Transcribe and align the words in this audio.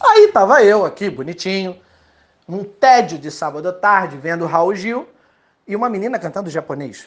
Aí 0.00 0.28
tava 0.32 0.62
eu 0.62 0.84
aqui, 0.84 1.10
bonitinho, 1.10 1.76
num 2.48 2.64
tédio 2.64 3.18
de 3.18 3.30
sábado 3.30 3.68
à 3.68 3.72
tarde, 3.72 4.16
vendo 4.16 4.46
Raul 4.46 4.74
Gil 4.74 5.06
e 5.68 5.76
uma 5.76 5.88
menina 5.88 6.18
cantando 6.18 6.50
japonês. 6.50 7.06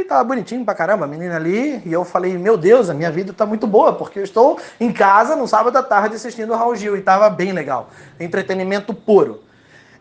E 0.00 0.04
tava 0.06 0.24
bonitinho 0.24 0.64
pra 0.64 0.74
caramba, 0.74 1.04
a 1.04 1.08
menina 1.08 1.36
ali. 1.36 1.80
E 1.86 1.92
eu 1.92 2.04
falei, 2.04 2.36
meu 2.36 2.56
Deus, 2.56 2.90
a 2.90 2.94
minha 2.94 3.12
vida 3.12 3.32
tá 3.32 3.46
muito 3.46 3.64
boa, 3.66 3.92
porque 3.92 4.18
eu 4.18 4.24
estou 4.24 4.58
em 4.80 4.92
casa 4.92 5.36
no 5.36 5.46
sábado 5.46 5.76
à 5.76 5.82
tarde 5.84 6.16
assistindo 6.16 6.54
Raul 6.54 6.74
Gil. 6.74 6.96
E 6.96 7.00
tava 7.00 7.30
bem 7.30 7.52
legal. 7.52 7.90
Entretenimento 8.18 8.92
puro. 8.92 9.43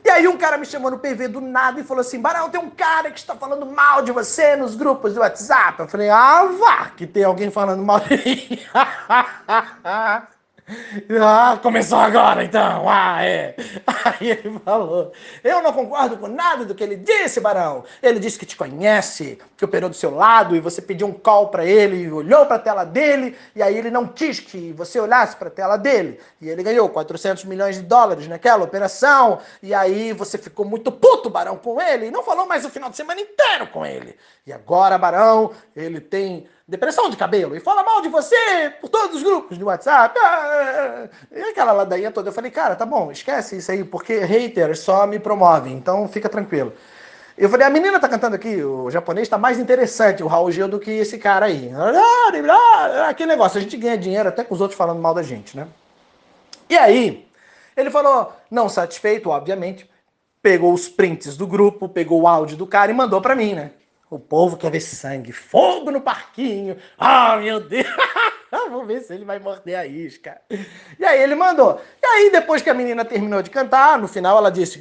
E 0.04 0.10
aí 0.10 0.28
um 0.28 0.38
cara 0.38 0.58
me 0.58 0.66
chamou 0.66 0.92
no 0.92 1.00
PV 1.00 1.30
do 1.30 1.40
nada 1.40 1.80
e 1.80 1.84
falou 1.84 2.02
assim, 2.02 2.20
Barão, 2.20 2.50
tem 2.50 2.60
um 2.60 2.70
cara 2.70 3.10
que 3.10 3.20
está 3.20 3.36
falando 3.36 3.66
mal 3.66 4.02
de 4.02 4.12
você 4.12 4.56
nos 4.56 4.76
grupos 4.76 5.14
do 5.14 5.22
WhatsApp. 5.22 5.80
Eu 5.80 5.88
falei, 5.88 6.10
ah, 6.10 6.46
vá, 6.60 6.90
que 6.90 7.08
tem 7.08 7.24
alguém 7.24 7.50
falando 7.50 7.82
mal 7.84 8.02
de 8.02 8.18
mim. 8.18 8.60
Ah, 11.22 11.60
começou 11.62 11.98
agora 11.98 12.44
então. 12.44 12.88
Ah, 12.88 13.24
é. 13.24 13.56
Aí 14.06 14.30
ele 14.32 14.60
falou: 14.60 15.12
Eu 15.44 15.62
não 15.62 15.74
concordo 15.74 16.18
com 16.18 16.28
nada 16.28 16.64
do 16.64 16.74
que 16.74 16.84
ele 16.84 16.96
disse, 16.96 17.42
Barão. 17.42 17.84
Ele 18.02 18.20
disse 18.20 18.40
que 18.40 18.46
te 18.46 18.56
conhece, 18.56 19.38
que 19.58 19.66
operou 19.66 19.90
do 19.90 19.96
seu 19.96 20.16
lado 20.16 20.56
e 20.56 20.62
você 20.62 20.82
pediu 20.82 21.08
um 21.08 21.12
call 21.12 21.50
para 21.50 21.66
ele, 21.66 22.10
olhou 22.12 22.46
para 22.46 22.56
a 22.56 22.60
tela 22.60 22.84
dele 22.86 23.36
e 23.56 23.62
aí 23.62 23.78
ele 23.78 23.92
não 23.92 24.08
quis 24.08 24.40
que 24.40 24.72
você 24.74 25.00
olhasse 25.00 25.36
para 25.36 25.50
a 25.50 25.52
tela 25.52 25.78
dele. 25.78 26.20
E 26.40 26.50
ele 26.50 26.64
ganhou 26.64 26.88
400 26.88 27.44
milhões 27.44 27.76
de 27.76 27.82
dólares 27.82 28.28
naquela 28.28 28.64
operação. 28.64 29.40
E 29.62 29.74
aí 29.74 30.14
você 30.14 30.38
ficou 30.38 30.66
muito 30.66 30.92
puto, 30.92 31.30
Barão, 31.30 31.58
com 31.58 31.82
ele 31.82 32.08
e 32.08 32.12
não 32.12 32.24
falou 32.24 32.46
mais 32.46 32.64
o 32.64 32.70
final 32.70 32.90
de 32.90 32.96
semana 32.96 33.20
inteiro 33.20 33.68
com 33.68 33.86
ele. 33.86 34.16
E 34.46 34.54
agora, 34.54 34.98
Barão, 34.98 35.52
ele 35.76 36.00
tem 36.00 36.48
depressão 36.74 37.10
de 37.10 37.16
cabelo 37.16 37.56
e 37.56 37.60
fala 37.60 37.84
mal 37.84 38.02
de 38.02 38.10
você 38.10 38.74
por 38.82 38.90
todos 38.90 39.18
os 39.18 39.24
grupos 39.24 39.58
de 39.58 39.64
WhatsApp. 39.64 40.20
Ah, 40.20 41.08
e 41.32 41.42
aquela 41.44 41.72
ladainha 41.72 42.12
toda. 42.12 42.30
Eu 42.30 42.34
falei, 42.34 42.52
cara, 42.52 42.76
tá 42.76 42.86
bom, 42.86 43.12
esquece 43.12 43.58
isso 43.58 43.72
aí, 43.72 43.84
porque 43.84 44.20
haters 44.20 44.80
só 44.80 45.06
me 45.06 45.20
promovem, 45.20 45.74
então 45.74 46.08
fica 46.08 46.28
tranquilo. 46.28 46.74
Eu 47.38 47.50
falei, 47.50 47.66
a 47.66 47.70
menina 47.70 48.00
tá 48.00 48.08
cantando 48.08 48.36
aqui, 48.36 48.64
o 48.64 48.92
japonês 48.92 49.28
tá 49.28 49.38
mais 49.38 49.58
interessante, 49.58 50.22
o 50.22 50.28
Raul 50.28 50.52
Gil, 50.52 50.68
do 50.68 50.80
que 50.80 50.92
esse 50.92 51.18
cara 51.18 51.48
aí. 51.48 51.72
Aquele 53.08 53.30
negócio, 53.30 53.58
a 53.58 53.62
gente 53.62 53.76
ganha 53.78 53.98
dinheiro 53.98 54.30
até 54.30 54.44
com 54.44 54.54
os 54.54 54.62
outros 54.62 54.78
falando 54.78 55.02
mal 55.02 55.14
da 55.16 55.24
gente, 55.24 55.58
né? 55.58 55.68
E 56.70 56.78
aí, 56.78 57.28
ele 57.76 57.90
falou, 57.90 58.34
não 58.52 58.70
satisfeito, 58.70 59.30
obviamente, 59.30 59.90
pegou 60.44 60.74
os 60.74 60.88
prints 60.88 61.36
do 61.36 61.48
grupo, 61.48 61.90
pegou 61.90 62.22
o 62.22 62.28
áudio 62.28 62.56
do 62.56 62.68
cara 62.68 62.92
e 62.92 62.94
mandou 62.94 63.20
para 63.20 63.36
mim, 63.36 63.54
né? 63.56 63.72
O 64.14 64.20
povo 64.20 64.58
quer 64.58 64.70
ver 64.70 64.80
sangue, 64.80 65.32
fogo 65.32 65.90
no 65.90 66.00
parquinho. 66.00 66.78
Ah, 67.00 67.36
meu 67.38 67.60
Deus! 67.60 67.88
Vamos 68.52 68.86
ver 68.86 69.02
se 69.02 69.12
ele 69.12 69.26
vai 69.26 69.40
morder 69.40 69.76
a 69.76 69.88
isca. 69.88 70.40
E 71.00 71.04
aí 71.04 71.20
ele 71.20 71.34
mandou. 71.34 71.82
E 72.00 72.06
aí, 72.06 72.32
depois 72.32 72.62
que 72.62 72.70
a 72.70 72.76
menina 72.76 73.04
terminou 73.04 73.42
de 73.42 73.50
cantar, 73.50 73.98
no 73.98 74.08
final 74.08 74.38
ela 74.38 74.52
disse: 74.52 74.80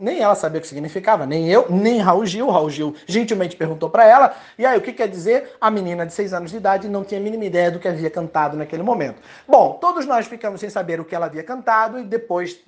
Nem 0.00 0.20
ela 0.22 0.34
sabia 0.34 0.58
o 0.58 0.62
que 0.62 0.66
significava, 0.66 1.26
nem 1.26 1.50
eu, 1.50 1.66
nem 1.68 2.00
Raul 2.00 2.24
Gil. 2.24 2.48
Raul 2.48 2.70
Gil 2.70 2.96
gentilmente 3.06 3.54
perguntou 3.54 3.90
para 3.90 4.06
ela. 4.06 4.34
E 4.58 4.64
aí, 4.64 4.78
o 4.78 4.80
que 4.80 4.94
quer 4.94 5.08
dizer? 5.08 5.54
A 5.60 5.70
menina 5.70 6.06
de 6.06 6.14
6 6.14 6.32
anos 6.32 6.50
de 6.50 6.56
idade 6.56 6.88
não 6.88 7.04
tinha 7.04 7.20
a 7.20 7.22
mínima 7.22 7.44
ideia 7.44 7.70
do 7.70 7.78
que 7.78 7.86
havia 7.86 8.08
cantado 8.08 8.56
naquele 8.56 8.82
momento. 8.82 9.20
Bom, 9.46 9.76
todos 9.78 10.06
nós 10.06 10.26
ficamos 10.26 10.60
sem 10.60 10.70
saber 10.70 10.98
o 10.98 11.04
que 11.04 11.14
ela 11.14 11.26
havia 11.26 11.42
cantado 11.42 11.98
e 11.98 12.04
depois 12.04 12.58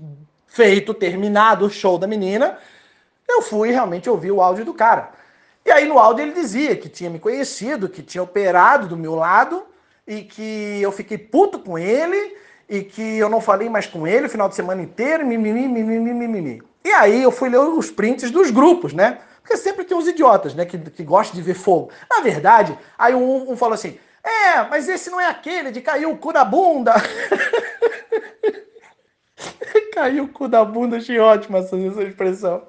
feito, 0.47 0.93
terminado 0.93 1.65
o 1.65 1.71
show 1.71 1.99
da 1.99 2.07
menina, 2.07 2.59
eu 3.29 3.43
fui 3.43 3.71
realmente 3.71 4.09
ouvir 4.09 4.31
o 4.31 4.41
áudio 4.41 4.65
do 4.65 4.75
cara. 4.75 5.11
E 5.65 5.71
aí 5.71 5.87
no 5.87 5.99
áudio 5.99 6.25
ele 6.25 6.33
dizia 6.33 6.77
que 6.77 6.89
tinha 6.89 7.09
me 7.09 7.19
conhecido, 7.19 7.89
que 7.89 8.03
tinha 8.03 8.23
operado 8.23 8.87
do 8.87 8.97
meu 8.97 9.15
lado 9.15 9.65
e 10.07 10.23
que 10.23 10.81
eu 10.83 10.93
fiquei 10.93 11.17
puto 11.17 11.59
com 11.59 11.79
ele 11.79 12.37
e 12.69 12.83
que 12.83 13.17
eu 13.19 13.29
não 13.29 13.41
falei 13.41 13.69
mais 13.69 13.87
com 13.87 14.07
ele 14.07 14.27
o 14.27 14.31
final 14.31 14.49
de 14.49 14.55
semana 14.55 14.83
inteiro, 14.83 15.27
mimimi, 15.27 15.67
mimimi, 15.67 16.13
mimimi. 16.13 16.63
E 16.85 16.91
aí 16.91 17.23
eu 17.23 17.31
fui 17.31 17.49
ler 17.49 17.59
os 17.59 17.91
prints 17.91 18.31
dos 18.31 18.51
grupos, 18.51 18.93
né? 18.93 19.19
Porque 19.41 19.57
sempre 19.57 19.85
tem 19.85 19.97
uns 19.97 20.07
idiotas, 20.07 20.55
né, 20.55 20.65
que, 20.65 20.79
que 20.79 21.03
gostam 21.03 21.37
de 21.37 21.43
ver 21.43 21.55
fogo. 21.55 21.91
Na 22.11 22.21
verdade, 22.21 22.79
aí 22.99 23.15
um, 23.15 23.53
um 23.53 23.57
falou 23.57 23.75
assim, 23.75 23.99
é, 24.23 24.63
mas 24.71 24.89
esse 24.89 25.11
não 25.11 25.21
é 25.21 25.27
aquele 25.27 25.71
de 25.71 25.83
cair 25.83 26.07
o 26.07 26.17
cu 26.17 26.33
da 26.33 26.45
bunda. 26.45 26.95
Caiu 29.95 30.25
o 30.25 30.29
cu 30.29 30.49
da 30.49 30.65
bunda, 30.65 30.97
achei 30.97 31.21
ótima 31.21 31.59
essa, 31.59 31.77
essa 31.79 32.03
expressão. 32.03 32.63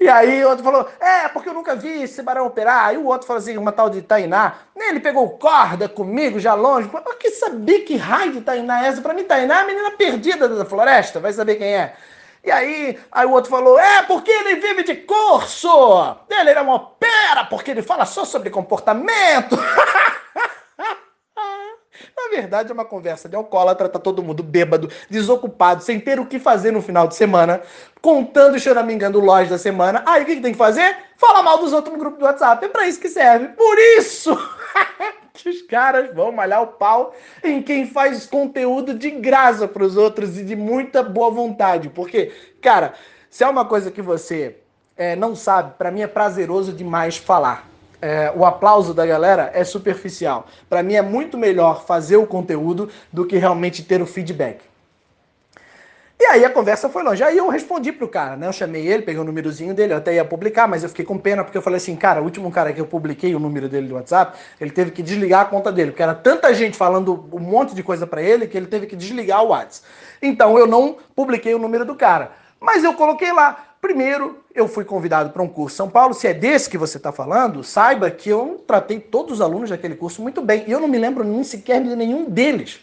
E 0.00 0.08
aí 0.08 0.44
o 0.44 0.48
outro 0.48 0.62
falou, 0.62 0.88
é, 1.00 1.26
porque 1.26 1.48
eu 1.48 1.54
nunca 1.54 1.74
vi 1.74 2.04
esse 2.04 2.22
barão 2.22 2.46
operar. 2.46 2.86
Aí 2.86 2.96
o 2.96 3.06
outro 3.06 3.26
falou 3.26 3.42
assim, 3.42 3.56
uma 3.56 3.72
tal 3.72 3.90
de 3.90 4.00
Tainá, 4.00 4.54
ele 4.76 5.00
pegou 5.00 5.28
corda 5.30 5.88
comigo 5.88 6.38
já 6.38 6.54
longe. 6.54 6.88
Eu 6.92 7.16
que 7.16 7.30
saber 7.30 7.80
que 7.80 7.96
raio 7.96 8.32
de 8.32 8.42
Tainá 8.42 8.84
é 8.84 8.88
essa? 8.88 9.02
Pra 9.02 9.12
mim, 9.12 9.24
Tainá 9.24 9.58
é 9.58 9.62
a 9.62 9.66
menina 9.66 9.90
perdida 9.90 10.48
da 10.48 10.64
floresta, 10.64 11.18
vai 11.18 11.32
saber 11.32 11.56
quem 11.56 11.74
é. 11.74 11.96
E 12.44 12.50
aí, 12.50 12.98
aí 13.10 13.26
o 13.26 13.32
outro 13.32 13.50
falou, 13.50 13.76
é 13.76 14.02
porque 14.04 14.30
ele 14.30 14.60
vive 14.60 14.84
de 14.84 14.94
curso. 14.94 16.16
Ele 16.30 16.50
era 16.50 16.62
uma 16.62 16.76
opera, 16.76 17.44
porque 17.50 17.72
ele 17.72 17.82
fala 17.82 18.04
só 18.04 18.24
sobre 18.24 18.50
comportamento. 18.50 19.56
Na 22.16 22.36
verdade, 22.36 22.70
é 22.70 22.74
uma 22.74 22.84
conversa 22.84 23.28
de 23.28 23.36
alcoólatra, 23.36 23.88
tá 23.88 23.98
todo 23.98 24.22
mundo 24.22 24.42
bêbado, 24.42 24.90
desocupado, 25.10 25.82
sem 25.82 26.00
ter 26.00 26.18
o 26.18 26.26
que 26.26 26.38
fazer 26.38 26.70
no 26.70 26.80
final 26.80 27.06
de 27.06 27.14
semana, 27.14 27.60
contando 28.00 28.56
e 28.56 28.60
choramingando 28.60 29.20
loja 29.20 29.50
da 29.50 29.58
semana. 29.58 30.02
Aí 30.06 30.22
o 30.22 30.26
que, 30.26 30.36
que 30.36 30.42
tem 30.42 30.52
que 30.52 30.58
fazer? 30.58 30.96
Falar 31.16 31.42
mal 31.42 31.58
dos 31.58 31.72
outros 31.72 31.92
no 31.92 32.00
grupo 32.00 32.18
do 32.18 32.24
WhatsApp. 32.24 32.64
É 32.64 32.68
pra 32.68 32.86
isso 32.86 33.00
que 33.00 33.08
serve. 33.08 33.48
Por 33.48 33.78
isso 33.98 34.36
que 35.34 35.48
os 35.48 35.62
caras 35.62 36.14
vão 36.14 36.32
malhar 36.32 36.62
o 36.62 36.68
pau 36.68 37.14
em 37.44 37.62
quem 37.62 37.86
faz 37.86 38.26
conteúdo 38.26 38.94
de 38.94 39.10
graça 39.10 39.68
pros 39.68 39.96
outros 39.96 40.38
e 40.38 40.44
de 40.44 40.56
muita 40.56 41.02
boa 41.02 41.30
vontade. 41.30 41.88
Porque, 41.90 42.32
cara, 42.60 42.94
se 43.28 43.44
é 43.44 43.48
uma 43.48 43.64
coisa 43.64 43.90
que 43.90 44.02
você 44.02 44.56
é, 44.96 45.14
não 45.14 45.34
sabe, 45.36 45.74
para 45.76 45.90
mim 45.90 46.02
é 46.02 46.06
prazeroso 46.06 46.72
demais 46.72 47.16
falar 47.16 47.71
é, 48.02 48.32
o 48.34 48.44
aplauso 48.44 48.92
da 48.92 49.06
galera 49.06 49.52
é 49.54 49.62
superficial. 49.62 50.48
Para 50.68 50.82
mim 50.82 50.94
é 50.94 51.02
muito 51.02 51.38
melhor 51.38 51.86
fazer 51.86 52.16
o 52.16 52.26
conteúdo 52.26 52.90
do 53.12 53.24
que 53.24 53.36
realmente 53.38 53.84
ter 53.84 54.02
o 54.02 54.06
feedback. 54.06 54.60
E 56.18 56.24
aí 56.26 56.44
a 56.44 56.50
conversa 56.50 56.88
foi 56.88 57.02
longe. 57.02 57.22
Aí 57.22 57.36
eu 57.36 57.48
respondi 57.48 57.90
pro 57.90 58.06
cara, 58.06 58.36
né? 58.36 58.46
Eu 58.46 58.52
chamei 58.52 58.86
ele, 58.86 59.02
peguei 59.02 59.20
o 59.20 59.24
númerozinho 59.24 59.74
dele, 59.74 59.92
eu 59.92 59.96
até 59.96 60.14
ia 60.14 60.24
publicar, 60.24 60.68
mas 60.68 60.82
eu 60.82 60.88
fiquei 60.88 61.04
com 61.04 61.18
pena 61.18 61.42
porque 61.42 61.58
eu 61.58 61.62
falei 61.62 61.78
assim, 61.78 61.96
cara, 61.96 62.20
o 62.20 62.24
último 62.24 62.50
cara 62.50 62.72
que 62.72 62.80
eu 62.80 62.86
publiquei 62.86 63.34
o 63.34 63.40
número 63.40 63.68
dele 63.68 63.88
do 63.88 63.94
WhatsApp, 63.94 64.38
ele 64.60 64.70
teve 64.70 64.92
que 64.92 65.02
desligar 65.02 65.40
a 65.40 65.44
conta 65.44 65.72
dele, 65.72 65.90
porque 65.90 66.02
era 66.02 66.14
tanta 66.14 66.54
gente 66.54 66.76
falando 66.76 67.28
um 67.32 67.40
monte 67.40 67.74
de 67.74 67.82
coisa 67.82 68.06
para 68.06 68.22
ele 68.22 68.46
que 68.46 68.56
ele 68.56 68.66
teve 68.66 68.86
que 68.86 68.94
desligar 68.94 69.42
o 69.42 69.48
WhatsApp. 69.48 69.86
Então 70.20 70.56
eu 70.56 70.66
não 70.66 70.96
publiquei 71.16 71.54
o 71.54 71.58
número 71.58 71.84
do 71.84 71.96
cara. 71.96 72.30
Mas 72.60 72.84
eu 72.84 72.94
coloquei 72.94 73.32
lá, 73.32 73.71
Primeiro, 73.82 74.38
eu 74.54 74.68
fui 74.68 74.84
convidado 74.84 75.30
para 75.30 75.42
um 75.42 75.48
curso 75.48 75.74
São 75.74 75.90
Paulo. 75.90 76.14
Se 76.14 76.28
é 76.28 76.32
desse 76.32 76.70
que 76.70 76.78
você 76.78 76.98
está 76.98 77.10
falando, 77.10 77.64
saiba 77.64 78.08
que 78.12 78.28
eu 78.28 78.62
tratei 78.64 79.00
todos 79.00 79.32
os 79.32 79.40
alunos 79.40 79.70
daquele 79.70 79.96
curso 79.96 80.22
muito 80.22 80.40
bem. 80.40 80.62
E 80.68 80.70
eu 80.70 80.78
não 80.78 80.86
me 80.86 80.96
lembro 80.96 81.24
nem 81.24 81.42
sequer 81.42 81.82
de 81.82 81.96
nenhum 81.96 82.30
deles. 82.30 82.78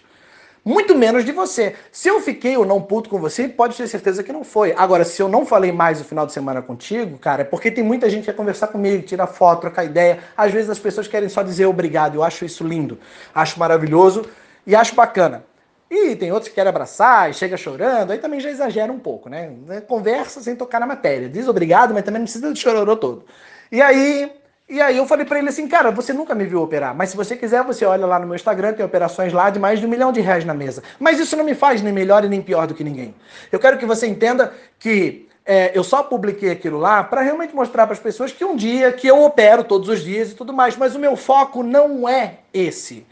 Muito 0.64 0.94
menos 0.98 1.24
de 1.24 1.32
você. 1.32 1.74
Se 1.90 2.10
eu 2.10 2.20
fiquei 2.20 2.58
ou 2.58 2.66
não 2.66 2.82
puto 2.82 3.10
com 3.10 3.18
você, 3.18 3.48
pode 3.48 3.78
ter 3.78 3.88
certeza 3.88 4.22
que 4.22 4.34
não 4.34 4.44
foi. 4.44 4.74
Agora, 4.74 5.06
se 5.06 5.22
eu 5.22 5.30
não 5.30 5.46
falei 5.46 5.72
mais 5.72 6.02
o 6.02 6.04
final 6.04 6.26
de 6.26 6.34
semana 6.34 6.62
contigo, 6.62 7.18
cara, 7.18 7.44
é 7.44 7.46
porque 7.46 7.72
tem 7.72 7.84
muita 7.84 8.10
gente 8.10 8.26
que 8.26 8.26
quer 8.26 8.36
conversar 8.36 8.68
comigo, 8.68 9.02
tirar 9.02 9.28
foto, 9.28 9.62
trocar 9.62 9.86
ideia. 9.86 10.20
Às 10.36 10.52
vezes 10.52 10.70
as 10.70 10.80
pessoas 10.80 11.08
querem 11.08 11.30
só 11.30 11.42
dizer 11.42 11.66
obrigado. 11.66 12.16
Eu 12.16 12.24
acho 12.24 12.44
isso 12.44 12.68
lindo, 12.68 13.00
acho 13.34 13.58
maravilhoso 13.58 14.26
e 14.68 14.76
acho 14.76 14.94
bacana. 14.96 15.46
E 15.90 16.16
tem 16.16 16.32
outros 16.32 16.50
que 16.50 16.56
querem 16.56 16.70
abraçar 16.70 17.30
e 17.30 17.34
chega 17.34 17.58
chorando, 17.58 18.12
aí 18.12 18.20
também 18.20 18.40
já 18.40 18.50
exagera 18.50 18.94
um 18.94 19.00
pouco, 19.00 19.28
né? 19.28 19.52
Conversa 19.88 20.40
sem 20.40 20.56
tocar 20.56 20.80
na 20.80 20.86
matéria. 20.86 21.28
Diz 21.28 21.48
obrigado, 21.48 21.94
mas 21.94 22.04
também 22.04 22.20
não 22.20 22.26
precisa 22.26 22.54
de 22.54 22.60
chororô 22.60 22.96
todo. 22.96 23.26
E 23.72 23.82
aí, 23.82 24.32
e 24.70 24.80
aí 24.80 24.98
eu 24.98 25.08
falei 25.08 25.26
para 25.26 25.40
ele 25.40 25.50
assim, 25.50 25.68
cara, 25.68 25.90
você 25.90 26.14
nunca 26.14 26.36
me 26.36 26.46
viu 26.46 26.62
operar, 26.62 26.94
mas 26.94 27.10
se 27.10 27.18
você 27.18 27.36
quiser, 27.36 27.64
você 27.64 27.86
olha 27.86 28.06
lá 28.06 28.20
no 28.20 28.28
meu 28.28 28.36
Instagram, 28.36 28.74
tem 28.74 28.86
operações 28.86 29.34
lá 29.34 29.50
de 29.50 29.58
mais 29.58 29.80
de 29.80 29.88
um 29.88 29.90
milhão 29.90 30.12
de 30.12 30.22
reais 30.22 30.46
na 30.46 30.54
mesa. 30.54 30.84
Mas 31.00 31.20
isso 31.20 31.36
não 31.36 31.44
me 31.44 31.56
faz 31.56 31.82
nem 31.82 31.92
melhor 31.92 32.24
e 32.24 32.30
nem 32.30 32.42
pior 32.42 32.68
do 32.68 32.76
que 32.76 32.84
ninguém. 32.84 33.16
Eu 33.52 33.60
quero 33.60 33.80
que 33.80 33.86
você 33.88 34.06
entenda 34.06 34.54
que 34.78 35.28
é, 35.44 35.72
eu 35.74 35.84
só 35.84 36.04
publiquei 36.04 36.52
aquilo 36.52 36.78
lá 36.78 37.04
para 37.04 37.22
realmente 37.22 37.56
mostrar 37.56 37.88
para 37.88 37.94
as 37.94 38.00
pessoas 38.00 38.32
que 38.32 38.46
um 38.46 38.56
dia, 38.56 38.92
que 38.92 39.08
eu 39.08 39.24
opero 39.24 39.64
todos 39.64 39.90
os 39.90 40.04
dias 40.04 40.32
e 40.32 40.36
tudo 40.36 40.54
mais, 40.54 40.78
mas 40.78 40.94
o 40.94 41.00
meu 41.00 41.16
foco 41.16 41.64
não 41.64 42.08
é 42.08 42.36
esse. 42.54 43.08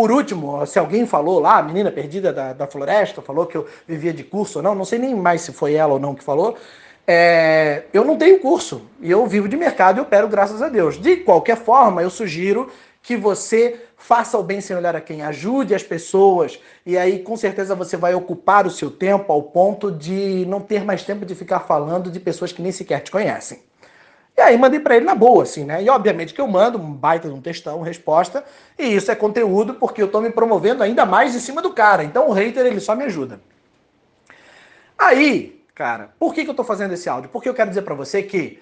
Por 0.00 0.10
último, 0.10 0.64
se 0.64 0.78
alguém 0.78 1.04
falou 1.04 1.38
lá, 1.38 1.58
a 1.58 1.62
menina 1.62 1.92
perdida 1.92 2.32
da, 2.32 2.54
da 2.54 2.66
floresta, 2.66 3.20
falou 3.20 3.44
que 3.44 3.54
eu 3.54 3.66
vivia 3.86 4.14
de 4.14 4.24
curso 4.24 4.58
ou 4.58 4.62
não, 4.62 4.74
não 4.74 4.86
sei 4.86 4.98
nem 4.98 5.14
mais 5.14 5.42
se 5.42 5.52
foi 5.52 5.74
ela 5.74 5.92
ou 5.92 6.00
não 6.00 6.14
que 6.14 6.24
falou. 6.24 6.56
É, 7.06 7.82
eu 7.92 8.02
não 8.02 8.16
tenho 8.16 8.40
curso 8.40 8.88
e 8.98 9.10
eu 9.10 9.26
vivo 9.26 9.46
de 9.46 9.58
mercado 9.58 9.98
e 9.98 10.00
opero 10.00 10.26
graças 10.26 10.62
a 10.62 10.70
Deus. 10.70 10.98
De 10.98 11.16
qualquer 11.16 11.58
forma, 11.58 12.02
eu 12.02 12.08
sugiro 12.08 12.70
que 13.02 13.14
você 13.14 13.78
faça 13.94 14.38
o 14.38 14.42
bem 14.42 14.62
sem 14.62 14.74
olhar 14.74 14.96
a 14.96 15.02
quem, 15.02 15.20
ajude 15.20 15.74
as 15.74 15.82
pessoas 15.82 16.58
e 16.86 16.96
aí 16.96 17.18
com 17.18 17.36
certeza 17.36 17.74
você 17.74 17.98
vai 17.98 18.14
ocupar 18.14 18.66
o 18.66 18.70
seu 18.70 18.90
tempo 18.90 19.30
ao 19.30 19.42
ponto 19.42 19.92
de 19.92 20.46
não 20.48 20.62
ter 20.62 20.82
mais 20.82 21.02
tempo 21.02 21.26
de 21.26 21.34
ficar 21.34 21.60
falando 21.60 22.10
de 22.10 22.18
pessoas 22.18 22.52
que 22.52 22.62
nem 22.62 22.72
sequer 22.72 23.00
te 23.00 23.10
conhecem. 23.10 23.69
E 24.36 24.40
aí 24.40 24.56
mandei 24.56 24.80
para 24.80 24.96
ele 24.96 25.04
na 25.04 25.14
boa, 25.14 25.42
assim, 25.42 25.64
né? 25.64 25.82
E 25.82 25.90
obviamente 25.90 26.32
que 26.32 26.40
eu 26.40 26.46
mando 26.46 26.78
um 26.78 26.92
baita 26.92 27.28
de 27.28 27.34
um 27.34 27.40
textão, 27.40 27.82
resposta, 27.82 28.44
e 28.78 28.84
isso 28.84 29.10
é 29.10 29.14
conteúdo 29.14 29.74
porque 29.74 30.02
eu 30.02 30.10
tô 30.10 30.20
me 30.20 30.30
promovendo 30.30 30.82
ainda 30.82 31.04
mais 31.04 31.34
em 31.34 31.40
cima 31.40 31.60
do 31.60 31.72
cara. 31.72 32.04
Então 32.04 32.28
o 32.28 32.32
hater, 32.32 32.64
ele 32.64 32.80
só 32.80 32.94
me 32.94 33.04
ajuda. 33.04 33.40
Aí, 34.98 35.62
cara, 35.74 36.10
por 36.18 36.32
que, 36.32 36.44
que 36.44 36.50
eu 36.50 36.54
tô 36.54 36.64
fazendo 36.64 36.94
esse 36.94 37.08
áudio? 37.08 37.30
Porque 37.30 37.48
eu 37.48 37.54
quero 37.54 37.70
dizer 37.70 37.82
para 37.82 37.94
você 37.94 38.22
que 38.22 38.60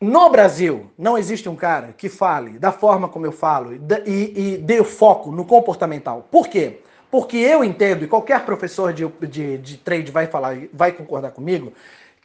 no 0.00 0.28
Brasil, 0.28 0.90
não 0.98 1.16
existe 1.16 1.48
um 1.48 1.56
cara 1.56 1.94
que 1.96 2.08
fale 2.08 2.58
da 2.58 2.70
forma 2.70 3.08
como 3.08 3.24
eu 3.24 3.32
falo 3.32 3.72
e, 3.72 3.80
e, 4.06 4.54
e 4.54 4.58
dê 4.58 4.84
foco 4.84 5.32
no 5.32 5.44
comportamental. 5.44 6.28
Por 6.30 6.48
quê? 6.48 6.80
Porque 7.10 7.36
eu 7.38 7.64
entendo, 7.64 8.04
e 8.04 8.08
qualquer 8.08 8.44
professor 8.44 8.92
de, 8.92 9.08
de, 9.26 9.56
de 9.56 9.76
trade 9.78 10.12
vai 10.12 10.26
falar, 10.26 10.58
vai 10.72 10.92
concordar 10.92 11.30
comigo, 11.30 11.72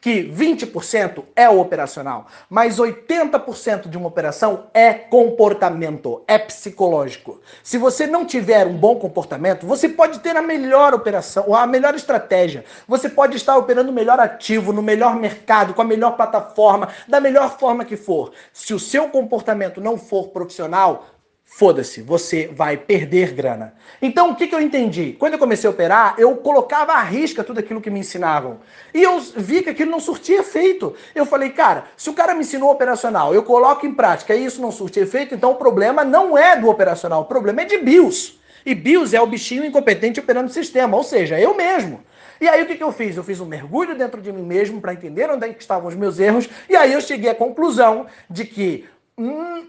que 0.02 0.24
20% 0.24 1.22
é 1.36 1.48
o 1.48 1.60
operacional, 1.60 2.26
mas 2.50 2.78
80% 2.78 3.88
de 3.88 3.96
uma 3.96 4.08
operação 4.08 4.66
é 4.74 4.92
comportamento, 4.92 6.24
é 6.26 6.36
psicológico. 6.36 7.40
Se 7.62 7.78
você 7.78 8.04
não 8.04 8.26
tiver 8.26 8.66
um 8.66 8.76
bom 8.76 8.96
comportamento, 8.96 9.64
você 9.64 9.88
pode 9.88 10.18
ter 10.18 10.36
a 10.36 10.42
melhor 10.42 10.92
operação, 10.92 11.54
a 11.54 11.68
melhor 11.68 11.94
estratégia. 11.94 12.64
Você 12.88 13.08
pode 13.08 13.36
estar 13.36 13.56
operando 13.56 13.92
o 13.92 13.94
melhor 13.94 14.18
ativo, 14.18 14.72
no 14.72 14.82
melhor 14.82 15.14
mercado, 15.14 15.72
com 15.72 15.82
a 15.82 15.84
melhor 15.84 16.16
plataforma, 16.16 16.88
da 17.06 17.20
melhor 17.20 17.56
forma 17.56 17.84
que 17.84 17.96
for. 17.96 18.32
Se 18.52 18.74
o 18.74 18.80
seu 18.80 19.08
comportamento 19.08 19.80
não 19.80 19.96
for 19.96 20.30
profissional, 20.30 21.06
Foda-se, 21.54 22.00
você 22.00 22.46
vai 22.46 22.78
perder 22.78 23.34
grana. 23.34 23.74
Então, 24.00 24.30
o 24.30 24.34
que, 24.34 24.46
que 24.46 24.54
eu 24.54 24.60
entendi? 24.60 25.14
Quando 25.18 25.34
eu 25.34 25.38
comecei 25.38 25.68
a 25.68 25.70
operar, 25.70 26.14
eu 26.16 26.34
colocava 26.36 26.94
à 26.94 27.02
risca 27.02 27.44
tudo 27.44 27.60
aquilo 27.60 27.78
que 27.78 27.90
me 27.90 28.00
ensinavam. 28.00 28.60
E 28.94 29.02
eu 29.02 29.20
vi 29.20 29.62
que 29.62 29.68
aquilo 29.68 29.90
não 29.90 30.00
surtia 30.00 30.40
efeito. 30.40 30.94
Eu 31.14 31.26
falei, 31.26 31.50
cara, 31.50 31.84
se 31.94 32.08
o 32.08 32.14
cara 32.14 32.32
me 32.32 32.40
ensinou 32.40 32.70
operacional, 32.70 33.34
eu 33.34 33.42
coloco 33.42 33.86
em 33.86 33.92
prática 33.92 34.34
e 34.34 34.46
isso 34.46 34.62
não 34.62 34.72
surte 34.72 34.98
efeito, 34.98 35.34
então 35.34 35.50
o 35.50 35.56
problema 35.56 36.02
não 36.02 36.38
é 36.38 36.56
do 36.56 36.70
operacional, 36.70 37.20
o 37.20 37.26
problema 37.26 37.60
é 37.60 37.64
de 37.66 37.76
BIOS. 37.76 38.40
E 38.64 38.74
BIOS 38.74 39.12
é 39.12 39.20
o 39.20 39.26
bichinho 39.26 39.62
incompetente 39.62 40.20
operando 40.20 40.48
o 40.48 40.52
sistema, 40.52 40.96
ou 40.96 41.04
seja, 41.04 41.38
eu 41.38 41.54
mesmo. 41.54 42.00
E 42.40 42.48
aí 42.48 42.62
o 42.62 42.66
que, 42.66 42.76
que 42.76 42.82
eu 42.82 42.92
fiz? 42.92 43.14
Eu 43.14 43.22
fiz 43.22 43.40
um 43.40 43.46
mergulho 43.46 43.94
dentro 43.94 44.22
de 44.22 44.32
mim 44.32 44.42
mesmo 44.42 44.80
para 44.80 44.94
entender 44.94 45.30
onde 45.30 45.44
é 45.44 45.50
estavam 45.50 45.86
os 45.86 45.94
meus 45.94 46.18
erros, 46.18 46.48
e 46.66 46.74
aí 46.74 46.94
eu 46.94 47.00
cheguei 47.02 47.28
à 47.28 47.34
conclusão 47.34 48.06
de 48.30 48.46
que 48.46 48.86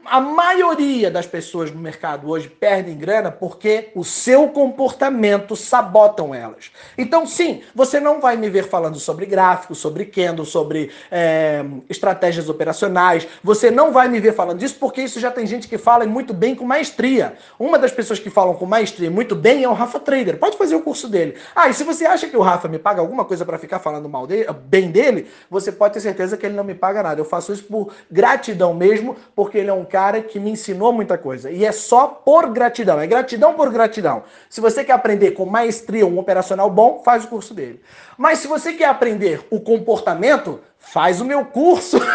a 0.06 0.22
maioria 0.22 1.12
das 1.12 1.26
pessoas 1.26 1.70
no 1.70 1.78
mercado 1.78 2.30
hoje 2.30 2.48
perdem 2.48 2.96
grana 2.96 3.30
porque 3.30 3.90
o 3.94 4.02
seu 4.02 4.48
comportamento 4.48 5.54
sabotam 5.54 6.34
elas. 6.34 6.72
Então, 6.98 7.28
sim, 7.28 7.62
você 7.76 8.00
não 8.00 8.22
vai 8.22 8.38
me 8.38 8.50
ver 8.50 8.64
falando 8.64 8.98
sobre 9.00 9.26
gráficos, 9.26 9.80
sobre 9.80 10.06
candle, 10.06 10.46
sobre 10.46 10.92
é, 11.12 11.66
estratégias 11.90 12.48
operacionais. 12.48 13.28
Você 13.44 13.70
não 13.70 13.92
vai 13.92 14.08
me 14.08 14.18
ver 14.22 14.34
falando 14.34 14.60
disso 14.60 14.78
porque 14.80 15.02
isso 15.02 15.20
já 15.20 15.30
tem 15.30 15.46
gente 15.46 15.68
que 15.68 15.78
fala 15.78 16.06
muito 16.06 16.34
bem 16.34 16.56
com 16.56 16.64
maestria. 16.64 17.34
Uma 17.60 17.78
das 17.78 17.92
pessoas 17.92 18.20
que 18.20 18.30
falam 18.30 18.56
com 18.56 18.66
maestria 18.66 19.12
muito 19.12 19.36
bem 19.36 19.66
é 19.66 19.68
o 19.68 19.74
Rafa 19.74 20.00
Trader. 20.00 20.38
Pode 20.38 20.58
fazer 20.58 20.76
o 20.76 20.82
curso 20.82 21.10
dele. 21.10 21.36
Ah, 21.54 21.68
e 21.68 21.74
se 21.74 21.84
você 21.84 22.06
acha 22.06 22.28
que 22.28 22.38
o 22.38 22.42
Rafa 22.42 22.70
me 22.70 22.80
paga 22.80 23.02
alguma 23.02 23.26
coisa 23.26 23.44
para 23.44 23.58
ficar 23.58 23.80
falando 23.80 24.08
mal 24.08 24.26
dele, 24.26 24.48
bem 24.68 24.90
dele, 24.90 25.28
você 25.50 25.70
pode 25.70 25.96
ter 25.96 26.00
certeza 26.00 26.38
que 26.38 26.46
ele 26.46 26.56
não 26.56 26.64
me 26.64 26.74
paga 26.74 27.04
nada. 27.04 27.20
Eu 27.20 27.26
faço 27.26 27.52
isso 27.52 27.64
por 27.66 27.92
gratidão 28.10 28.74
mesmo 28.74 29.18
porque 29.36 29.58
ele 29.58 29.70
é 29.70 29.74
um 29.74 29.86
cara 29.86 30.22
que 30.22 30.40
me 30.40 30.52
ensinou 30.52 30.94
muita 30.94 31.18
coisa. 31.18 31.50
E 31.50 31.66
é 31.66 31.72
só 31.72 32.08
por 32.08 32.50
gratidão, 32.52 33.00
é 33.00 33.08
gratidão 33.08 33.54
por 33.54 33.72
gratidão. 33.72 34.24
Se 34.50 34.62
você 34.62 34.84
quer 34.84 34.94
aprender 34.94 35.32
com 35.32 35.46
maestria 35.46 36.06
um 36.06 36.20
operacional 36.20 36.70
bom, 36.70 37.02
faz 37.04 37.26
o 37.26 37.28
curso 37.28 37.54
dele. 37.54 37.82
Mas 38.18 38.40
se 38.40 38.48
você 38.48 38.74
quer 38.74 38.86
aprender 38.86 39.46
o 39.50 39.60
comportamento, 39.60 40.62
faz 40.78 41.20
o 41.20 41.26
meu 41.26 41.46
curso. 41.46 41.98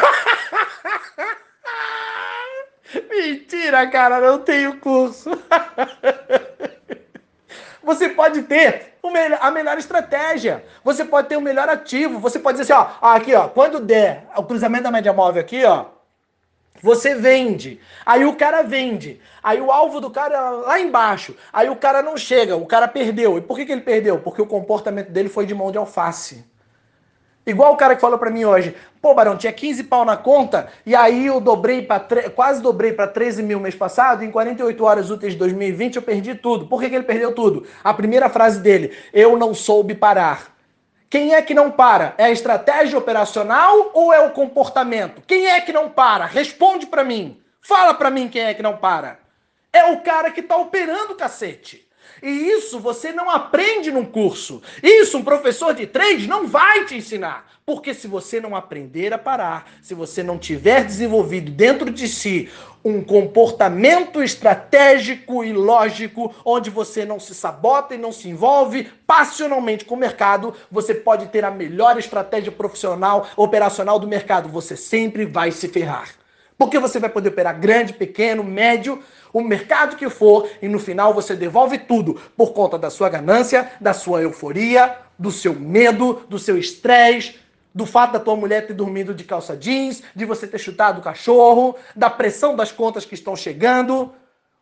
Mentira, 3.10 3.86
cara, 3.88 4.20
não 4.20 4.38
tenho 4.38 4.78
curso. 4.78 5.30
Você 7.82 8.10
pode 8.10 8.42
ter 8.42 8.98
a 9.40 9.50
melhor 9.50 9.78
estratégia. 9.78 10.62
Você 10.84 11.06
pode 11.06 11.28
ter 11.28 11.38
o 11.38 11.40
melhor 11.40 11.70
ativo. 11.70 12.18
Você 12.18 12.38
pode 12.38 12.58
dizer 12.58 12.70
assim, 12.74 12.84
ó, 13.00 13.14
aqui, 13.14 13.34
ó, 13.34 13.48
quando 13.48 13.80
der 13.80 14.26
o 14.36 14.42
cruzamento 14.42 14.84
da 14.84 14.90
média 14.90 15.10
móvel 15.12 15.40
aqui, 15.40 15.64
ó, 15.64 15.86
você 16.82 17.14
vende. 17.14 17.80
Aí 18.04 18.24
o 18.24 18.36
cara 18.36 18.62
vende. 18.62 19.20
Aí 19.42 19.60
o 19.60 19.70
alvo 19.70 20.00
do 20.00 20.10
cara 20.10 20.34
é 20.34 20.50
lá 20.66 20.80
embaixo. 20.80 21.34
Aí 21.52 21.68
o 21.68 21.76
cara 21.76 22.02
não 22.02 22.16
chega, 22.16 22.56
o 22.56 22.66
cara 22.66 22.88
perdeu. 22.88 23.38
E 23.38 23.40
por 23.40 23.56
que, 23.56 23.66
que 23.66 23.72
ele 23.72 23.80
perdeu? 23.80 24.18
Porque 24.18 24.42
o 24.42 24.46
comportamento 24.46 25.10
dele 25.10 25.28
foi 25.28 25.46
de 25.46 25.54
mão 25.54 25.70
de 25.70 25.78
alface. 25.78 26.44
Igual 27.48 27.72
o 27.72 27.76
cara 27.76 27.94
que 27.94 28.00
falou 28.02 28.18
para 28.18 28.30
mim 28.30 28.44
hoje, 28.44 28.76
pô, 29.00 29.14
Barão, 29.14 29.34
tinha 29.34 29.50
15 29.50 29.84
pau 29.84 30.04
na 30.04 30.18
conta, 30.18 30.68
e 30.84 30.94
aí 30.94 31.24
eu 31.24 31.40
dobrei 31.40 31.80
para 31.80 32.28
quase 32.28 32.60
dobrei 32.60 32.92
para 32.92 33.06
13 33.06 33.42
mil 33.42 33.58
mês 33.58 33.74
passado, 33.74 34.22
em 34.22 34.30
48 34.30 34.84
horas 34.84 35.10
úteis 35.10 35.32
de 35.32 35.38
2020 35.38 35.96
eu 35.96 36.02
perdi 36.02 36.34
tudo. 36.34 36.66
Por 36.66 36.78
que, 36.78 36.90
que 36.90 36.94
ele 36.94 37.04
perdeu 37.04 37.34
tudo? 37.34 37.64
A 37.82 37.94
primeira 37.94 38.28
frase 38.28 38.60
dele, 38.60 38.92
eu 39.14 39.38
não 39.38 39.54
soube 39.54 39.94
parar. 39.94 40.57
Quem 41.10 41.34
é 41.34 41.40
que 41.40 41.54
não 41.54 41.70
para? 41.70 42.14
É 42.18 42.24
a 42.24 42.30
estratégia 42.30 42.98
operacional 42.98 43.90
ou 43.94 44.12
é 44.12 44.20
o 44.20 44.32
comportamento? 44.32 45.22
Quem 45.26 45.46
é 45.46 45.60
que 45.60 45.72
não 45.72 45.88
para? 45.88 46.26
Responde 46.26 46.86
para 46.86 47.02
mim. 47.02 47.40
Fala 47.62 47.94
para 47.94 48.10
mim 48.10 48.28
quem 48.28 48.42
é 48.42 48.52
que 48.52 48.62
não 48.62 48.76
para. 48.76 49.18
É 49.72 49.84
o 49.90 50.02
cara 50.02 50.30
que 50.30 50.42
tá 50.42 50.56
operando 50.56 51.14
cacete. 51.14 51.87
E 52.22 52.28
isso 52.28 52.80
você 52.80 53.12
não 53.12 53.30
aprende 53.30 53.90
num 53.90 54.04
curso. 54.04 54.62
Isso 54.82 55.18
um 55.18 55.24
professor 55.24 55.74
de 55.74 55.86
trade 55.86 56.26
não 56.26 56.46
vai 56.46 56.84
te 56.84 56.96
ensinar. 56.96 57.46
Porque 57.64 57.92
se 57.92 58.08
você 58.08 58.40
não 58.40 58.56
aprender 58.56 59.12
a 59.12 59.18
parar, 59.18 59.70
se 59.82 59.94
você 59.94 60.22
não 60.22 60.38
tiver 60.38 60.84
desenvolvido 60.84 61.50
dentro 61.50 61.90
de 61.90 62.08
si 62.08 62.48
um 62.84 63.02
comportamento 63.04 64.22
estratégico 64.22 65.44
e 65.44 65.52
lógico, 65.52 66.34
onde 66.44 66.70
você 66.70 67.04
não 67.04 67.20
se 67.20 67.34
sabota 67.34 67.94
e 67.94 67.98
não 67.98 68.10
se 68.10 68.28
envolve 68.28 68.90
passionalmente 69.06 69.84
com 69.84 69.96
o 69.96 69.98
mercado, 69.98 70.54
você 70.70 70.94
pode 70.94 71.26
ter 71.26 71.44
a 71.44 71.50
melhor 71.50 71.98
estratégia 71.98 72.50
profissional, 72.50 73.28
operacional 73.36 73.98
do 73.98 74.08
mercado. 74.08 74.48
Você 74.48 74.76
sempre 74.76 75.26
vai 75.26 75.50
se 75.50 75.68
ferrar. 75.68 76.08
Porque 76.58 76.80
você 76.80 76.98
vai 76.98 77.08
poder 77.08 77.28
operar 77.28 77.58
grande, 77.58 77.92
pequeno, 77.92 78.42
médio, 78.42 79.00
o 79.32 79.40
mercado 79.40 79.96
que 79.96 80.10
for, 80.10 80.50
e 80.60 80.66
no 80.66 80.80
final 80.80 81.14
você 81.14 81.36
devolve 81.36 81.78
tudo 81.78 82.20
por 82.36 82.52
conta 82.52 82.76
da 82.76 82.90
sua 82.90 83.08
ganância, 83.08 83.70
da 83.80 83.92
sua 83.92 84.22
euforia, 84.22 84.96
do 85.16 85.30
seu 85.30 85.54
medo, 85.54 86.24
do 86.28 86.38
seu 86.38 86.58
estresse, 86.58 87.36
do 87.72 87.86
fato 87.86 88.14
da 88.14 88.18
tua 88.18 88.34
mulher 88.34 88.66
ter 88.66 88.74
dormido 88.74 89.14
de 89.14 89.22
calça 89.22 89.56
jeans, 89.56 90.02
de 90.16 90.24
você 90.24 90.48
ter 90.48 90.58
chutado 90.58 90.98
o 90.98 91.02
cachorro, 91.02 91.76
da 91.94 92.10
pressão 92.10 92.56
das 92.56 92.72
contas 92.72 93.04
que 93.04 93.14
estão 93.14 93.36
chegando, 93.36 94.12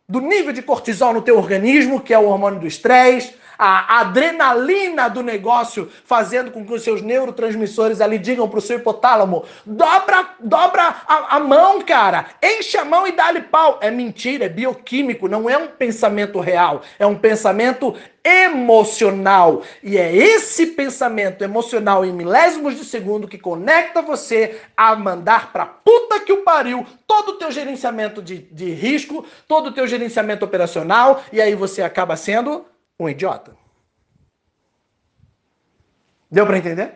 do 0.07 0.21
nível 0.21 0.53
de 0.53 0.61
cortisol 0.61 1.13
no 1.13 1.21
teu 1.23 1.35
organismo, 1.35 1.99
que 1.99 2.13
é 2.13 2.19
o 2.19 2.27
hormônio 2.27 2.59
do 2.59 2.67
estresse, 2.67 3.33
a 3.57 4.01
adrenalina 4.01 5.09
do 5.09 5.23
negócio 5.23 5.89
fazendo 6.05 6.51
com 6.51 6.65
que 6.65 6.73
os 6.73 6.83
seus 6.83 7.01
neurotransmissores 7.01 8.01
ali 8.01 8.17
digam 8.17 8.47
pro 8.49 8.61
seu 8.61 8.77
hipotálamo: 8.77 9.45
dobra, 9.65 10.29
dobra 10.39 10.95
a, 11.07 11.37
a 11.37 11.39
mão, 11.39 11.81
cara, 11.81 12.27
enche 12.41 12.77
a 12.77 12.85
mão 12.85 13.07
e 13.07 13.11
dá-lhe 13.11 13.41
pau. 13.41 13.79
É 13.81 13.89
mentira, 13.89 14.45
é 14.45 14.49
bioquímico, 14.49 15.27
não 15.27 15.49
é 15.49 15.57
um 15.57 15.67
pensamento 15.67 16.39
real, 16.39 16.81
é 16.99 17.05
um 17.05 17.15
pensamento 17.15 17.95
emocional. 18.23 19.61
E 19.81 19.97
é 19.97 20.13
esse 20.13 20.67
pensamento 20.67 21.43
emocional 21.43 22.03
em 22.03 22.11
milésimos 22.11 22.75
de 22.75 22.83
segundo 22.83 23.27
que 23.27 23.37
conecta 23.37 24.01
você 24.01 24.59
a 24.75 24.95
mandar 24.95 25.53
pra 25.53 25.65
puta 25.65 26.19
que 26.19 26.33
o 26.33 26.43
pariu 26.43 26.85
todo 27.07 27.29
o 27.29 27.35
teu 27.35 27.49
gerenciamento 27.51 28.21
de, 28.21 28.39
de 28.39 28.71
risco, 28.71 29.25
todo 29.47 29.67
o 29.67 29.71
teu 29.71 29.87
gerenciamento 29.87 30.43
operacional, 30.43 31.23
e 31.31 31.41
aí 31.41 31.55
você 31.55 31.81
acaba 31.81 32.17
sendo 32.17 32.65
um 32.99 33.07
idiota. 33.09 33.55
Deu 36.29 36.45
para 36.45 36.57
entender? 36.57 36.91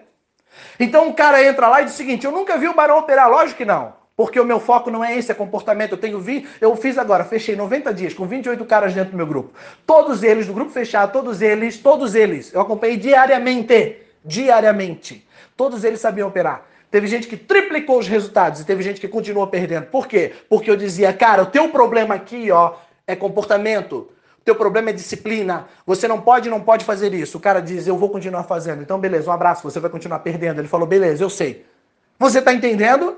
Então 0.79 1.09
o 1.09 1.13
cara 1.13 1.43
entra 1.43 1.67
lá 1.67 1.81
e 1.81 1.85
diz 1.85 1.93
o 1.93 1.97
seguinte: 1.97 2.25
eu 2.25 2.31
nunca 2.31 2.57
vi 2.57 2.67
o 2.67 2.75
Barão 2.75 2.97
operar, 2.97 3.29
lógico 3.29 3.57
que 3.57 3.65
não. 3.65 3.99
Porque 4.15 4.39
o 4.39 4.45
meu 4.45 4.59
foco 4.59 4.91
não 4.91 5.03
é 5.03 5.17
esse, 5.17 5.31
é 5.31 5.35
comportamento. 5.35 5.93
Eu 5.93 5.97
tenho 5.97 6.19
vi, 6.19 6.47
eu 6.59 6.75
fiz 6.75 6.97
agora, 6.97 7.23
fechei 7.23 7.55
90 7.55 7.93
dias 7.93 8.13
com 8.13 8.27
28 8.27 8.63
caras 8.65 8.93
dentro 8.93 9.11
do 9.11 9.17
meu 9.17 9.25
grupo. 9.25 9.57
Todos 9.85 10.21
eles, 10.21 10.45
do 10.45 10.53
grupo 10.53 10.69
fechado, 10.69 11.11
todos 11.11 11.41
eles, 11.41 11.77
todos 11.77 12.13
eles, 12.13 12.53
eu 12.53 12.61
acompanhei 12.61 12.97
diariamente. 12.97 13.97
Diariamente. 14.23 15.27
Todos 15.57 15.83
eles 15.83 15.99
sabiam 15.99 16.27
operar. 16.27 16.65
Teve 16.91 17.07
gente 17.07 17.27
que 17.27 17.37
triplicou 17.37 17.97
os 17.97 18.07
resultados 18.07 18.59
e 18.59 18.65
teve 18.65 18.83
gente 18.83 18.99
que 18.99 19.07
continuou 19.07 19.47
perdendo. 19.47 19.87
Por 19.87 20.07
quê? 20.07 20.33
Porque 20.49 20.69
eu 20.69 20.75
dizia, 20.75 21.13
cara, 21.13 21.43
o 21.43 21.45
teu 21.45 21.69
problema 21.69 22.13
aqui, 22.13 22.51
ó, 22.51 22.75
é 23.07 23.15
comportamento. 23.15 24.09
Teu 24.43 24.55
problema 24.55 24.89
é 24.89 24.93
disciplina. 24.93 25.67
Você 25.85 26.07
não 26.07 26.19
pode, 26.19 26.49
não 26.49 26.61
pode 26.61 26.83
fazer 26.83 27.13
isso. 27.13 27.37
O 27.37 27.41
cara 27.41 27.59
diz, 27.59 27.85
eu 27.87 27.97
vou 27.97 28.09
continuar 28.09 28.43
fazendo. 28.43 28.81
Então, 28.81 28.99
beleza, 28.99 29.29
um 29.29 29.33
abraço, 29.33 29.63
você 29.63 29.79
vai 29.79 29.89
continuar 29.89 30.19
perdendo. 30.19 30.59
Ele 30.59 30.67
falou, 30.67 30.87
beleza, 30.87 31.23
eu 31.23 31.29
sei. 31.29 31.65
Você 32.17 32.39
está 32.39 32.53
entendendo? 32.53 33.17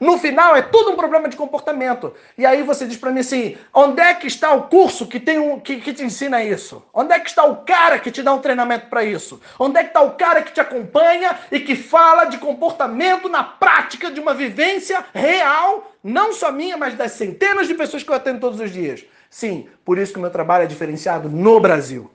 No 0.00 0.18
final 0.18 0.56
é 0.56 0.62
tudo 0.62 0.90
um 0.90 0.96
problema 0.96 1.28
de 1.28 1.36
comportamento. 1.36 2.12
E 2.36 2.44
aí 2.44 2.62
você 2.62 2.86
diz 2.86 2.96
para 2.96 3.12
mim 3.12 3.20
assim: 3.20 3.56
onde 3.72 4.00
é 4.00 4.14
que 4.14 4.26
está 4.26 4.52
o 4.52 4.64
curso 4.64 5.06
que, 5.06 5.20
tem 5.20 5.38
um, 5.38 5.60
que, 5.60 5.80
que 5.80 5.92
te 5.92 6.02
ensina 6.02 6.42
isso? 6.42 6.84
Onde 6.92 7.12
é 7.12 7.20
que 7.20 7.28
está 7.28 7.44
o 7.44 7.64
cara 7.64 7.98
que 7.98 8.10
te 8.10 8.22
dá 8.22 8.32
um 8.34 8.40
treinamento 8.40 8.86
para 8.86 9.04
isso? 9.04 9.40
Onde 9.58 9.78
é 9.78 9.82
que 9.82 9.90
está 9.90 10.02
o 10.02 10.12
cara 10.12 10.42
que 10.42 10.52
te 10.52 10.60
acompanha 10.60 11.38
e 11.50 11.60
que 11.60 11.76
fala 11.76 12.24
de 12.24 12.38
comportamento 12.38 13.28
na 13.28 13.44
prática 13.44 14.10
de 14.10 14.20
uma 14.20 14.34
vivência 14.34 15.04
real, 15.14 15.92
não 16.02 16.32
só 16.32 16.50
minha, 16.50 16.76
mas 16.76 16.94
das 16.94 17.12
centenas 17.12 17.68
de 17.68 17.74
pessoas 17.74 18.02
que 18.02 18.10
eu 18.10 18.14
atendo 18.14 18.40
todos 18.40 18.60
os 18.60 18.72
dias? 18.72 19.04
Sim, 19.30 19.68
por 19.84 19.98
isso 19.98 20.12
que 20.12 20.18
o 20.18 20.22
meu 20.22 20.30
trabalho 20.30 20.64
é 20.64 20.66
diferenciado 20.66 21.28
no 21.28 21.60
Brasil. 21.60 22.10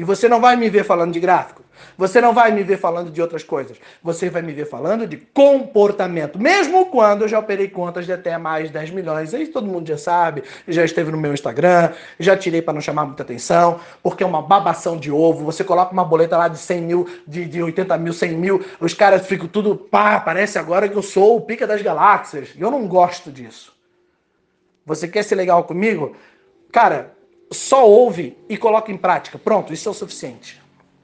E 0.00 0.02
você 0.02 0.30
não 0.30 0.40
vai 0.40 0.56
me 0.56 0.70
ver 0.70 0.82
falando 0.82 1.12
de 1.12 1.20
gráfico. 1.20 1.62
Você 1.98 2.22
não 2.22 2.32
vai 2.32 2.50
me 2.50 2.62
ver 2.62 2.78
falando 2.78 3.10
de 3.10 3.20
outras 3.20 3.44
coisas. 3.44 3.76
Você 4.02 4.30
vai 4.30 4.40
me 4.40 4.50
ver 4.50 4.64
falando 4.64 5.06
de 5.06 5.18
comportamento. 5.18 6.38
Mesmo 6.38 6.86
quando 6.86 7.20
eu 7.20 7.28
já 7.28 7.38
operei 7.38 7.68
contas 7.68 8.06
de 8.06 8.12
até 8.14 8.38
mais 8.38 8.68
de 8.68 8.72
10 8.72 8.92
milhões. 8.92 9.34
Aí 9.34 9.46
todo 9.48 9.66
mundo 9.66 9.86
já 9.86 9.98
sabe. 9.98 10.42
Já 10.66 10.86
esteve 10.86 11.10
no 11.10 11.18
meu 11.18 11.34
Instagram. 11.34 11.92
Já 12.18 12.34
tirei 12.34 12.62
para 12.62 12.72
não 12.72 12.80
chamar 12.80 13.04
muita 13.04 13.22
atenção. 13.22 13.78
Porque 14.02 14.24
é 14.24 14.26
uma 14.26 14.40
babação 14.40 14.96
de 14.96 15.12
ovo. 15.12 15.44
Você 15.44 15.62
coloca 15.62 15.92
uma 15.92 16.02
boleta 16.02 16.34
lá 16.34 16.48
de 16.48 16.56
100 16.56 16.80
mil, 16.80 17.06
de, 17.26 17.44
de 17.44 17.62
80 17.62 17.98
mil, 17.98 18.14
100 18.14 18.38
mil. 18.38 18.64
Os 18.80 18.94
caras 18.94 19.26
ficam 19.26 19.48
tudo. 19.48 19.76
Pá, 19.76 20.18
parece 20.18 20.58
agora 20.58 20.88
que 20.88 20.96
eu 20.96 21.02
sou 21.02 21.36
o 21.36 21.42
pica 21.42 21.66
das 21.66 21.82
galáxias. 21.82 22.54
E 22.56 22.62
eu 22.62 22.70
não 22.70 22.88
gosto 22.88 23.30
disso. 23.30 23.76
Você 24.86 25.06
quer 25.06 25.24
ser 25.24 25.34
legal 25.34 25.62
comigo? 25.64 26.16
Cara, 26.72 27.12
só 27.50 27.86
ouve 27.86 28.36
e 28.48 28.56
coloca 28.56 28.92
em 28.92 28.96
prática. 28.96 29.38
Pronto, 29.38 29.72
isso 29.72 29.88
é 29.88 29.92
o 29.92 29.94
suficiente. 29.94 30.60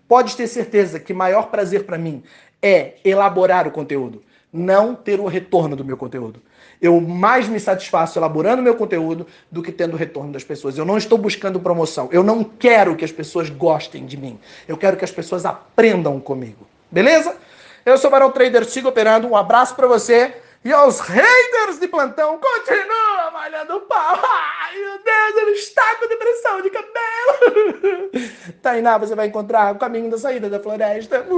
Pode 0.09 0.37
ter 0.37 0.47
certeza 0.47 1.01
que 1.01 1.13
maior 1.13 1.49
prazer 1.49 1.85
para 1.85 1.99
mim 1.99 2.23
é 2.63 2.95
elaborar 3.05 3.67
o 3.67 3.71
conteúdo, 3.73 4.23
não 4.53 4.95
ter 4.95 5.19
o 5.19 5.27
retorno 5.27 5.75
do 5.75 5.85
meu 5.85 5.97
conteúdo. 5.97 6.41
Eu 6.81 7.01
mais 7.01 7.49
me 7.49 7.59
satisfaço 7.59 8.19
elaborando 8.19 8.63
meu 8.63 8.77
conteúdo 8.77 9.27
do 9.51 9.63
que 9.63 9.73
tendo 9.73 9.95
o 9.95 9.97
retorno 9.97 10.33
das 10.33 10.45
pessoas. 10.45 10.77
Eu 10.77 10.85
não 10.85 10.99
estou 10.99 11.17
buscando 11.17 11.59
promoção. 11.59 12.09
Eu 12.13 12.23
não 12.23 12.45
quero 12.45 12.95
que 12.95 13.05
as 13.05 13.13
pessoas 13.13 13.49
gostem 13.49 14.05
de 14.05 14.17
mim. 14.17 14.39
Eu 14.69 14.77
quero 14.77 14.97
que 14.97 15.05
as 15.05 15.11
pessoas 15.11 15.47
aprendam 15.47 16.21
comigo. 16.21 16.67
Beleza? 16.91 17.37
Eu 17.85 17.97
sou 17.97 18.09
o 18.09 18.11
Barão 18.11 18.31
Trader, 18.31 18.65
sigo 18.67 18.89
operando. 18.89 19.27
Um 19.27 19.37
abraço 19.37 19.75
para 19.75 19.87
você. 19.87 20.35
E 20.65 20.73
aos 20.73 21.01
haters 21.01 21.79
de 21.79 21.87
plantão, 21.87 22.39
continua 22.39 23.31
malhando 23.33 23.81
pau. 23.83 24.19
Ai, 24.25 24.77
meu 24.77 24.99
Deus, 25.03 25.16
ele 25.35 25.53
está 25.53 25.95
com 25.97 26.09
depressão 26.09 26.61
de 26.63 26.71
cabelo. 26.71 28.11
Tainá, 28.63 28.99
você 28.99 29.15
vai 29.15 29.29
encontrar 29.29 29.75
o 29.75 29.79
caminho 29.79 30.11
da 30.11 30.19
saída 30.19 30.51
da 30.51 30.61
floresta. 30.61 31.25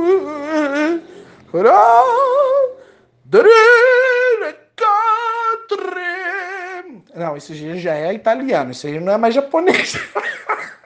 Não, 7.14 7.36
esse 7.36 7.78
já 7.78 7.94
é 7.94 8.14
italiano, 8.14 8.70
isso 8.70 8.86
aí 8.86 9.00
não 9.00 9.12
é 9.12 9.16
mais 9.16 9.34
japonês. 9.34 9.94